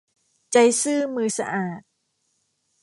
[0.53, 1.81] ใจซื่อมือสะอาด